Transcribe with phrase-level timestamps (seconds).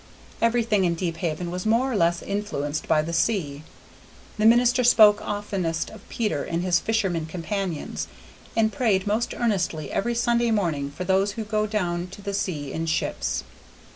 [0.41, 3.61] Everything in Deephaven was more or less influenced by the sea;
[4.39, 8.07] the minister spoke oftenest of Peter and his fishermen companions,
[8.57, 12.73] and prayed most earnestly every Sunday morning for those who go down to the sea
[12.73, 13.43] in ships.